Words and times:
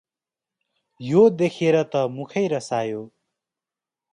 यो 0.99 1.21
देखेर 1.41 1.77
त 1.91 2.03
मुखै 2.15 2.45
रसायो। 2.55 3.03